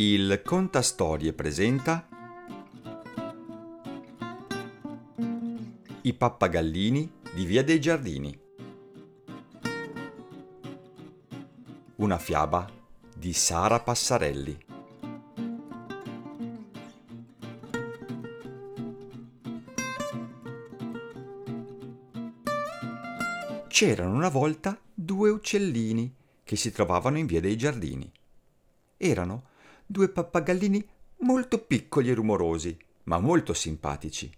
Il 0.00 0.42
Contastorie 0.44 1.32
presenta 1.32 2.06
I 6.02 6.14
pappagallini 6.14 7.10
di 7.34 7.44
Via 7.44 7.64
dei 7.64 7.80
Giardini. 7.80 8.40
Una 11.96 12.16
fiaba 12.16 12.70
di 13.12 13.32
Sara 13.32 13.80
Passarelli. 13.80 14.66
C'erano 23.66 24.14
una 24.14 24.28
volta 24.28 24.80
due 24.94 25.30
uccellini 25.30 26.14
che 26.44 26.54
si 26.54 26.70
trovavano 26.70 27.18
in 27.18 27.26
Via 27.26 27.40
dei 27.40 27.56
Giardini. 27.56 28.08
Erano 28.96 29.56
due 29.90 30.10
pappagallini 30.10 30.86
molto 31.20 31.64
piccoli 31.64 32.10
e 32.10 32.14
rumorosi, 32.14 32.76
ma 33.04 33.18
molto 33.18 33.54
simpatici. 33.54 34.30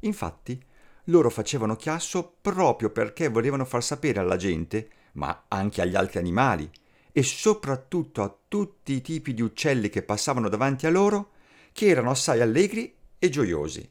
Infatti, 0.00 0.62
loro 1.06 1.28
facevano 1.28 1.74
chiasso 1.74 2.36
proprio 2.40 2.90
perché 2.90 3.28
volevano 3.28 3.64
far 3.64 3.82
sapere 3.82 4.20
alla 4.20 4.36
gente, 4.36 4.88
ma 5.14 5.46
anche 5.48 5.82
agli 5.82 5.96
altri 5.96 6.20
animali, 6.20 6.70
e 7.10 7.22
soprattutto 7.24 8.22
a 8.22 8.32
tutti 8.46 8.92
i 8.92 9.00
tipi 9.00 9.34
di 9.34 9.42
uccelli 9.42 9.88
che 9.88 10.02
passavano 10.02 10.48
davanti 10.48 10.86
a 10.86 10.90
loro, 10.90 11.30
che 11.72 11.86
erano 11.86 12.10
assai 12.10 12.40
allegri 12.40 12.94
e 13.18 13.28
gioiosi. 13.28 13.90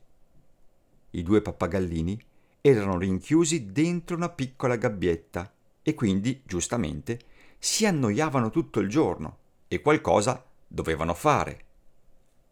I 1.12 1.24
due 1.24 1.42
pappagallini 1.42 2.18
erano 2.62 2.98
rinchiusi 2.98 3.74
dentro 3.74 4.16
una 4.16 4.30
piccola 4.30 4.78
gabbietta 4.78 5.54
e 5.82 5.94
quindi, 5.94 6.42
giustamente, 6.46 7.20
si 7.60 7.86
annoiavano 7.86 8.50
tutto 8.50 8.80
il 8.80 8.88
giorno 8.88 9.38
e 9.68 9.82
qualcosa 9.82 10.45
dovevano 10.68 11.14
fare. 11.14 11.64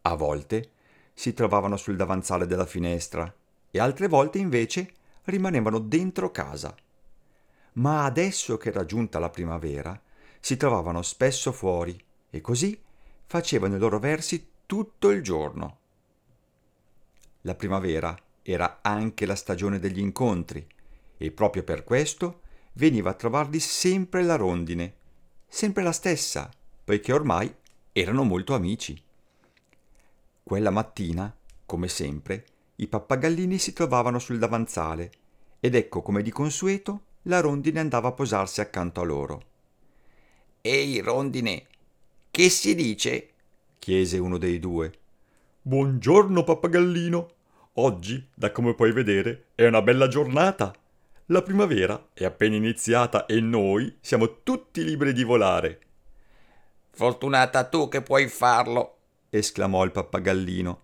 A 0.02 0.14
volte 0.14 0.70
si 1.14 1.32
trovavano 1.32 1.76
sul 1.76 1.96
davanzale 1.96 2.46
della 2.46 2.66
finestra 2.66 3.32
e 3.70 3.78
altre 3.78 4.08
volte 4.08 4.38
invece 4.38 4.92
rimanevano 5.24 5.78
dentro 5.78 6.30
casa. 6.30 6.74
Ma 7.74 8.04
adesso 8.04 8.56
che 8.56 8.68
era 8.68 8.84
giunta 8.84 9.18
la 9.18 9.30
primavera, 9.30 10.00
si 10.40 10.56
trovavano 10.56 11.02
spesso 11.02 11.52
fuori 11.52 11.98
e 12.30 12.40
così 12.40 12.80
facevano 13.26 13.76
i 13.76 13.78
loro 13.78 13.98
versi 13.98 14.50
tutto 14.66 15.10
il 15.10 15.22
giorno. 15.22 15.78
La 17.42 17.54
primavera 17.54 18.16
era 18.42 18.80
anche 18.82 19.26
la 19.26 19.34
stagione 19.34 19.78
degli 19.78 19.98
incontri 19.98 20.66
e 21.16 21.30
proprio 21.30 21.62
per 21.62 21.84
questo 21.84 22.42
veniva 22.74 23.10
a 23.10 23.14
trovarli 23.14 23.58
sempre 23.60 24.22
la 24.22 24.36
rondine, 24.36 24.94
sempre 25.48 25.82
la 25.82 25.92
stessa, 25.92 26.50
poiché 26.84 27.12
ormai 27.12 27.54
erano 27.96 28.24
molto 28.24 28.54
amici. 28.54 29.00
Quella 30.42 30.70
mattina, 30.70 31.32
come 31.64 31.86
sempre, 31.86 32.44
i 32.76 32.88
pappagallini 32.88 33.56
si 33.56 33.72
trovavano 33.72 34.18
sul 34.18 34.38
davanzale 34.38 35.12
ed 35.60 35.76
ecco 35.76 36.02
come 36.02 36.20
di 36.20 36.32
consueto 36.32 37.02
la 37.22 37.38
rondine 37.38 37.78
andava 37.78 38.08
a 38.08 38.12
posarsi 38.12 38.60
accanto 38.60 39.00
a 39.00 39.04
loro. 39.04 39.42
Ehi, 40.60 40.98
rondine, 40.98 41.66
che 42.32 42.48
si 42.48 42.74
dice? 42.74 43.28
chiese 43.78 44.18
uno 44.18 44.38
dei 44.38 44.58
due. 44.58 44.92
Buongiorno, 45.62 46.42
pappagallino. 46.42 47.30
Oggi, 47.74 48.26
da 48.34 48.50
come 48.50 48.74
puoi 48.74 48.90
vedere, 48.90 49.50
è 49.54 49.66
una 49.66 49.82
bella 49.82 50.08
giornata. 50.08 50.74
La 51.26 51.42
primavera 51.42 52.08
è 52.12 52.24
appena 52.24 52.56
iniziata 52.56 53.26
e 53.26 53.40
noi 53.40 53.98
siamo 54.00 54.42
tutti 54.42 54.82
liberi 54.82 55.12
di 55.12 55.22
volare. 55.22 55.83
Fortunata 56.96 57.64
tu 57.64 57.88
che 57.88 58.02
puoi 58.02 58.28
farlo, 58.28 58.98
esclamò 59.28 59.82
il 59.84 59.90
pappagallino. 59.90 60.82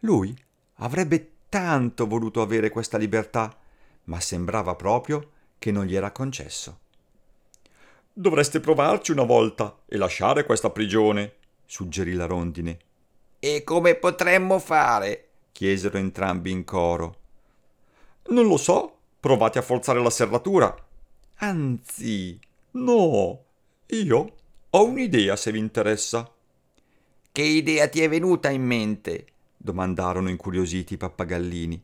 Lui 0.00 0.32
avrebbe 0.74 1.32
tanto 1.48 2.06
voluto 2.06 2.40
avere 2.40 2.70
questa 2.70 2.96
libertà, 2.96 3.58
ma 4.04 4.20
sembrava 4.20 4.76
proprio 4.76 5.30
che 5.58 5.72
non 5.72 5.84
gli 5.84 5.96
era 5.96 6.12
concesso. 6.12 6.78
Dovreste 8.12 8.60
provarci 8.60 9.10
una 9.10 9.24
volta 9.24 9.80
e 9.86 9.96
lasciare 9.96 10.44
questa 10.44 10.70
prigione, 10.70 11.34
suggerì 11.64 12.12
la 12.12 12.26
rondine. 12.26 12.78
E 13.40 13.64
come 13.64 13.96
potremmo 13.96 14.60
fare? 14.60 15.28
chiesero 15.50 15.98
entrambi 15.98 16.52
in 16.52 16.62
coro. 16.62 17.16
Non 18.28 18.46
lo 18.46 18.58
so, 18.58 18.96
provate 19.18 19.58
a 19.58 19.62
forzare 19.62 20.00
la 20.00 20.10
serratura. 20.10 20.72
Anzi, 21.38 22.38
no, 22.70 23.44
io 23.86 24.34
ho 24.78 24.84
un'idea 24.84 25.36
se 25.36 25.52
vi 25.52 25.58
interessa. 25.58 26.30
Che 27.32 27.42
idea 27.42 27.88
ti 27.88 28.02
è 28.02 28.08
venuta 28.10 28.50
in 28.50 28.62
mente? 28.62 29.26
domandarono 29.56 30.28
incuriositi 30.28 30.94
i 30.94 30.98
pappagallini. 30.98 31.80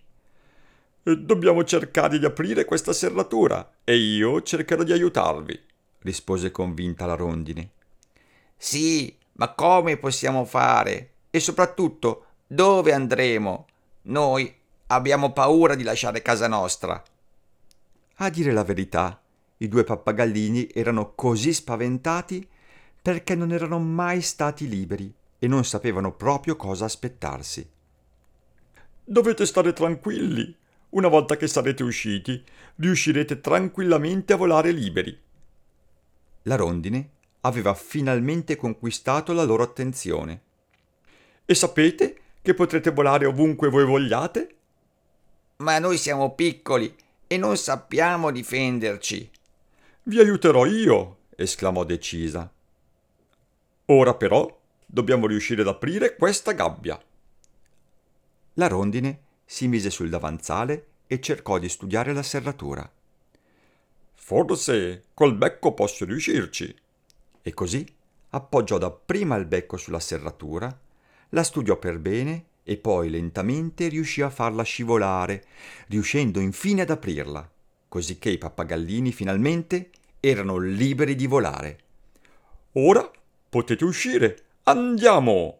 Dobbiamo 1.03 1.64
cercare 1.64 2.19
di 2.19 2.26
aprire 2.26 2.66
questa 2.66 2.92
serratura 2.92 3.76
e 3.82 3.97
io 3.97 4.42
cercherò 4.42 4.82
di 4.82 4.92
aiutarvi, 4.92 5.58
rispose 6.00 6.50
convinta 6.50 7.06
la 7.06 7.14
rondine. 7.14 7.70
Sì, 8.58 9.16
ma 9.32 9.54
come 9.54 9.97
possiamo 9.97 10.44
fare? 10.44 11.12
E 11.30 11.41
soprattutto, 11.41 12.26
dove 12.47 12.92
andremo? 12.92 13.66
Noi 14.03 14.54
abbiamo 14.88 15.32
paura 15.32 15.74
di 15.74 15.82
lasciare 15.82 16.20
casa 16.20 16.47
nostra. 16.47 17.03
A 18.16 18.28
dire 18.28 18.53
la 18.53 18.64
verità, 18.64 19.19
i 19.56 19.69
due 19.69 19.82
pappagallini 19.82 20.69
erano 20.72 21.14
così 21.14 21.54
spaventati 21.54 22.47
perché 23.02 23.34
non 23.34 23.52
erano 23.52 23.80
mai 23.80 24.22
stati 24.22 24.68
liberi 24.68 25.12
e 25.38 25.48
non 25.48 25.64
sapevano 25.64 26.14
proprio 26.14 26.54
cosa 26.54 26.84
aspettarsi. 26.84 27.68
Dovete 29.04 29.44
stare 29.44 29.72
tranquilli. 29.72 30.56
Una 30.90 31.08
volta 31.08 31.36
che 31.36 31.48
sarete 31.48 31.82
usciti, 31.82 32.42
riuscirete 32.76 33.41
tranquillamente 33.41 34.32
a 34.32 34.36
volare 34.36 34.70
liberi. 34.70 35.18
La 36.42 36.54
rondine 36.54 37.10
aveva 37.41 37.74
finalmente 37.74 38.56
conquistato 38.56 39.32
la 39.32 39.42
loro 39.42 39.64
attenzione. 39.64 40.42
E 41.44 41.54
sapete 41.54 42.18
che 42.41 42.54
potrete 42.54 42.91
volare 42.91 43.26
ovunque 43.26 43.68
voi 43.68 43.84
vogliate? 43.84 44.56
Ma 45.56 45.78
noi 45.78 45.96
siamo 45.96 46.34
piccoli 46.34 46.94
e 47.26 47.36
non 47.36 47.56
sappiamo 47.56 48.30
difenderci. 48.30 49.30
Vi 50.04 50.18
aiuterò 50.18 50.66
io, 50.66 51.18
esclamò 51.34 51.84
decisa. 51.84 52.50
Ora 53.92 54.14
però 54.14 54.58
dobbiamo 54.86 55.26
riuscire 55.26 55.60
ad 55.60 55.69
aprire 55.69 56.16
questa 56.16 56.53
gabbia. 56.53 56.98
La 58.54 58.66
rondine 58.66 59.20
si 59.44 59.69
mise 59.69 59.91
sul 59.91 60.08
davanzale 60.08 60.86
e 61.06 61.20
cercò 61.20 61.58
di 61.58 61.69
studiare 61.69 62.14
la 62.14 62.22
serratura. 62.22 62.91
Forse 64.14 65.04
col 65.12 65.36
becco 65.36 65.75
posso 65.75 66.06
riuscirci. 66.06 66.75
E 67.42 67.53
così 67.53 67.86
appoggiò 68.30 68.78
dapprima 68.78 69.36
il 69.36 69.44
becco 69.44 69.76
sulla 69.76 70.00
serratura, 70.00 70.74
la 71.28 71.42
studiò 71.42 71.76
per 71.76 71.98
bene 71.98 72.44
e 72.62 72.78
poi 72.78 73.10
lentamente 73.10 73.88
riuscì 73.88 74.22
a 74.22 74.30
farla 74.30 74.62
scivolare, 74.62 75.44
riuscendo 75.88 76.41
infine 76.41 76.80
ad 76.80 76.91
aprirla, 76.91 77.47
cosicché 77.88 78.30
i 78.30 78.38
pappagallini 78.38 79.12
finalmente 79.12 79.91
erano 80.19 80.56
liberi 80.56 81.14
di 81.14 81.26
volare. 81.26 81.78
Ora 82.72 83.10
potete 83.52 83.84
uscire. 83.84 84.44
Andiamo. 84.62 85.58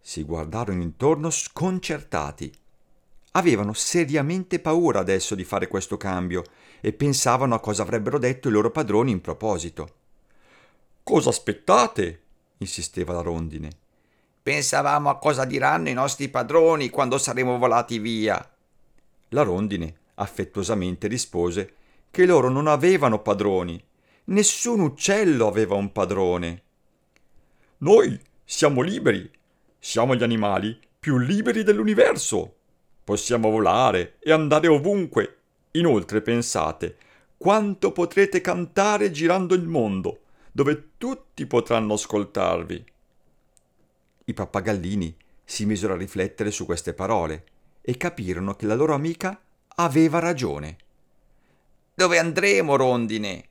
Si 0.00 0.22
guardarono 0.22 0.82
intorno 0.82 1.30
sconcertati. 1.30 2.52
Avevano 3.32 3.72
seriamente 3.72 4.60
paura 4.60 5.00
adesso 5.00 5.34
di 5.34 5.42
fare 5.42 5.66
questo 5.66 5.96
cambio 5.96 6.44
e 6.80 6.92
pensavano 6.92 7.56
a 7.56 7.60
cosa 7.60 7.82
avrebbero 7.82 8.20
detto 8.20 8.46
i 8.46 8.52
loro 8.52 8.70
padroni 8.70 9.10
in 9.10 9.20
proposito. 9.20 9.94
Cosa 11.02 11.30
aspettate? 11.30 12.20
insisteva 12.58 13.14
la 13.14 13.22
rondine. 13.22 13.70
Pensavamo 14.40 15.08
a 15.08 15.18
cosa 15.18 15.44
diranno 15.44 15.88
i 15.88 15.94
nostri 15.94 16.28
padroni 16.28 16.88
quando 16.88 17.18
saremo 17.18 17.58
volati 17.58 17.98
via. 17.98 18.48
La 19.30 19.42
rondine 19.42 19.96
affettuosamente 20.14 21.08
rispose 21.08 21.74
che 22.12 22.26
loro 22.26 22.48
non 22.48 22.68
avevano 22.68 23.22
padroni. 23.22 23.82
Nessun 24.26 24.78
uccello 24.78 25.48
aveva 25.48 25.74
un 25.74 25.90
padrone. 25.90 26.62
Noi 27.82 28.16
siamo 28.44 28.80
liberi. 28.80 29.28
Siamo 29.76 30.14
gli 30.14 30.22
animali 30.22 30.78
più 31.00 31.18
liberi 31.18 31.64
dell'universo. 31.64 32.54
Possiamo 33.02 33.50
volare 33.50 34.18
e 34.20 34.30
andare 34.30 34.68
ovunque. 34.68 35.38
Inoltre 35.72 36.22
pensate 36.22 36.96
quanto 37.36 37.90
potrete 37.90 38.40
cantare 38.40 39.10
girando 39.10 39.54
il 39.54 39.66
mondo, 39.66 40.20
dove 40.52 40.90
tutti 40.96 41.44
potranno 41.46 41.94
ascoltarvi. 41.94 42.84
I 44.26 44.32
pappagallini 44.32 45.16
si 45.42 45.66
misero 45.66 45.94
a 45.94 45.96
riflettere 45.96 46.52
su 46.52 46.64
queste 46.64 46.94
parole 46.94 47.44
e 47.80 47.96
capirono 47.96 48.54
che 48.54 48.66
la 48.66 48.76
loro 48.76 48.94
amica 48.94 49.42
aveva 49.74 50.20
ragione. 50.20 50.76
Dove 51.94 52.16
andremo, 52.20 52.76
rondine? 52.76 53.48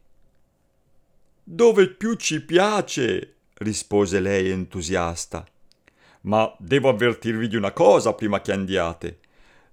Dove 1.44 1.90
più 1.90 2.14
ci 2.14 2.42
piace, 2.46 3.36
rispose 3.62 4.20
lei 4.20 4.50
entusiasta. 4.50 5.46
Ma 6.22 6.54
devo 6.60 6.90
avvertirvi 6.90 7.48
di 7.48 7.56
una 7.56 7.72
cosa 7.72 8.14
prima 8.14 8.42
che 8.42 8.52
andiate. 8.52 9.20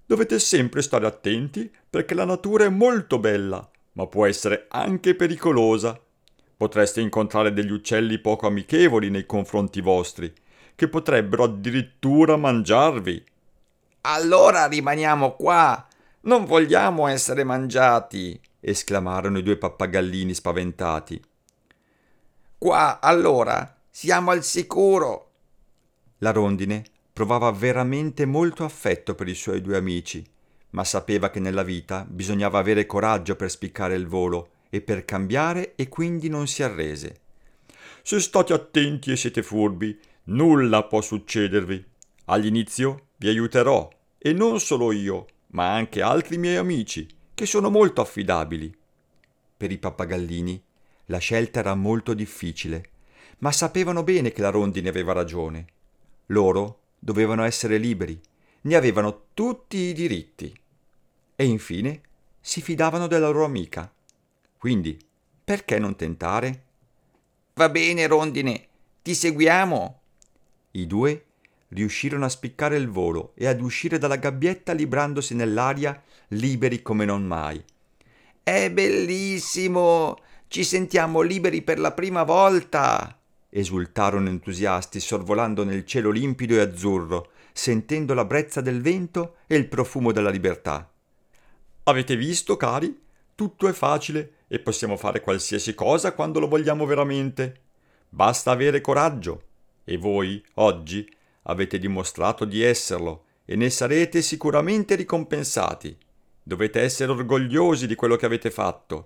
Dovete 0.05 0.39
sempre 0.39 0.81
stare 0.81 1.05
attenti 1.05 1.71
perché 1.89 2.15
la 2.15 2.25
natura 2.25 2.65
è 2.65 2.69
molto 2.69 3.19
bella, 3.19 3.69
ma 3.93 4.07
può 4.07 4.25
essere 4.25 4.65
anche 4.69 5.13
pericolosa. 5.13 5.99
Potreste 6.57 7.01
incontrare 7.01 7.53
degli 7.53 7.71
uccelli 7.71 8.17
poco 8.19 8.47
amichevoli 8.47 9.09
nei 9.09 9.25
confronti 9.25 9.81
vostri, 9.81 10.33
che 10.75 10.87
potrebbero 10.87 11.43
addirittura 11.43 12.35
mangiarvi. 12.37 13.23
Allora 14.01 14.65
rimaniamo 14.67 15.35
qua. 15.35 15.87
Non 16.21 16.45
vogliamo 16.45 17.07
essere 17.07 17.43
mangiati, 17.43 18.39
esclamarono 18.59 19.37
i 19.37 19.43
due 19.43 19.57
pappagallini 19.57 20.33
spaventati. 20.33 21.21
Qua, 22.57 22.99
allora, 22.99 23.78
siamo 23.89 24.31
al 24.31 24.43
sicuro. 24.43 25.31
La 26.19 26.31
rondine 26.31 26.83
provava 27.11 27.51
veramente 27.51 28.25
molto 28.25 28.63
affetto 28.63 29.15
per 29.15 29.27
i 29.27 29.35
suoi 29.35 29.61
due 29.61 29.77
amici, 29.77 30.25
ma 30.71 30.83
sapeva 30.83 31.29
che 31.29 31.39
nella 31.39 31.63
vita 31.63 32.05
bisognava 32.07 32.59
avere 32.59 32.85
coraggio 32.85 33.35
per 33.35 33.49
spiccare 33.49 33.95
il 33.95 34.07
volo 34.07 34.51
e 34.69 34.81
per 34.81 35.03
cambiare 35.03 35.75
e 35.75 35.87
quindi 35.89 36.29
non 36.29 36.47
si 36.47 36.63
arrese. 36.63 37.21
Se 38.03 38.19
state 38.19 38.53
attenti 38.53 39.11
e 39.11 39.17
siete 39.17 39.43
furbi, 39.43 39.99
nulla 40.25 40.83
può 40.83 41.01
succedervi. 41.01 41.83
All'inizio 42.25 43.07
vi 43.17 43.27
aiuterò, 43.27 43.89
e 44.17 44.33
non 44.33 44.59
solo 44.59 44.91
io, 44.91 45.25
ma 45.47 45.73
anche 45.73 46.01
altri 46.01 46.37
miei 46.37 46.57
amici, 46.57 47.07
che 47.33 47.45
sono 47.45 47.69
molto 47.69 48.01
affidabili. 48.01 48.73
Per 49.57 49.71
i 49.71 49.77
pappagallini 49.77 50.63
la 51.05 51.17
scelta 51.17 51.59
era 51.59 51.73
molto 51.73 52.13
difficile, 52.13 52.89
ma 53.39 53.51
sapevano 53.51 54.03
bene 54.03 54.31
che 54.31 54.41
la 54.41 54.49
rondine 54.49 54.89
aveva 54.89 55.13
ragione. 55.13 55.65
Loro 56.27 56.79
dovevano 56.99 57.43
essere 57.43 57.77
liberi, 57.77 58.19
ne 58.61 58.75
avevano 58.75 59.27
tutti 59.33 59.77
i 59.77 59.93
diritti. 59.93 60.53
E 61.35 61.45
infine 61.45 62.01
si 62.41 62.61
fidavano 62.61 63.07
della 63.07 63.27
loro 63.29 63.45
amica. 63.45 63.91
Quindi, 64.57 64.97
perché 65.43 65.79
non 65.79 65.95
tentare? 65.95 66.63
Va 67.53 67.69
bene, 67.69 68.07
rondine, 68.07 68.67
ti 69.01 69.13
seguiamo. 69.13 70.01
I 70.71 70.85
due 70.85 71.25
riuscirono 71.69 72.25
a 72.25 72.29
spiccare 72.29 72.77
il 72.77 72.89
volo 72.89 73.31
e 73.35 73.47
ad 73.47 73.61
uscire 73.61 73.97
dalla 73.97 74.17
gabbietta 74.17 74.73
librandosi 74.73 75.33
nell'aria 75.35 76.01
liberi 76.29 76.81
come 76.81 77.05
non 77.05 77.23
mai. 77.23 77.63
È 78.43 78.69
bellissimo! 78.71 80.17
Ci 80.47 80.63
sentiamo 80.63 81.21
liberi 81.21 81.61
per 81.61 81.79
la 81.79 81.91
prima 81.91 82.23
volta! 82.23 83.18
Esultarono 83.49 84.29
entusiasti 84.29 84.99
sorvolando 84.99 85.63
nel 85.63 85.85
cielo 85.85 86.11
limpido 86.11 86.55
e 86.55 86.59
azzurro, 86.59 87.31
sentendo 87.51 88.13
la 88.13 88.25
brezza 88.25 88.61
del 88.61 88.81
vento 88.81 89.37
e 89.47 89.55
il 89.55 89.67
profumo 89.67 90.11
della 90.11 90.29
libertà. 90.29 90.89
Avete 91.83 92.15
visto, 92.15 92.55
cari? 92.55 92.97
Tutto 93.33 93.67
è 93.67 93.73
facile 93.73 94.33
e 94.47 94.59
possiamo 94.59 94.97
fare 94.97 95.21
qualsiasi 95.21 95.73
cosa 95.73 96.13
quando 96.13 96.39
lo 96.39 96.47
vogliamo 96.47 96.85
veramente. 96.85 97.61
Basta 98.09 98.51
avere 98.51 98.81
coraggio. 98.81 99.43
E 99.83 99.97
voi, 99.97 100.43
oggi, 100.55 101.09
avete 101.43 101.79
dimostrato 101.79 102.45
di 102.45 102.61
esserlo 102.61 103.23
e 103.45 103.55
ne 103.55 103.69
sarete 103.69 104.21
sicuramente 104.21 104.95
ricompensati. 104.95 105.97
Dovete 106.43 106.81
essere 106.81 107.11
orgogliosi 107.11 107.87
di 107.87 107.95
quello 107.95 108.15
che 108.15 108.25
avete 108.25 108.51
fatto. 108.51 109.05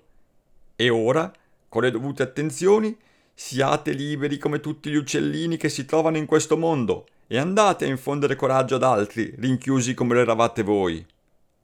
E 0.75 0.89
ora, 0.89 1.31
con 1.69 1.83
le 1.83 1.91
dovute 1.91 2.23
attenzioni, 2.23 2.97
Siate 3.35 3.93
liberi 3.93 4.37
come 4.37 4.59
tutti 4.59 4.91
gli 4.91 4.95
uccellini 4.95 5.57
che 5.57 5.67
si 5.67 5.85
trovano 5.85 6.17
in 6.17 6.25
questo 6.25 6.55
mondo 6.55 7.07
e 7.25 7.37
andate 7.37 7.85
a 7.85 7.87
infondere 7.87 8.35
coraggio 8.35 8.75
ad 8.75 8.83
altri, 8.83 9.33
rinchiusi 9.37 9.95
come 9.95 10.13
lo 10.13 10.21
eravate 10.21 10.61
voi. 10.61 11.03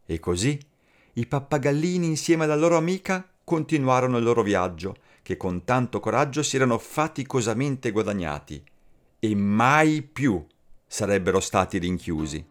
E 0.05 0.19
così 0.19 0.59
i 1.13 1.25
pappagallini 1.27 2.07
insieme 2.07 2.45
alla 2.45 2.55
loro 2.55 2.75
amica 2.75 3.27
continuarono 3.43 4.17
il 4.17 4.23
loro 4.23 4.41
viaggio, 4.41 4.95
che 5.21 5.37
con 5.37 5.63
tanto 5.63 5.99
coraggio 5.99 6.41
si 6.41 6.55
erano 6.55 6.79
faticosamente 6.79 7.91
guadagnati, 7.91 8.63
e 9.19 9.35
mai 9.35 10.01
più 10.01 10.43
sarebbero 10.87 11.39
stati 11.39 11.77
rinchiusi. 11.77 12.45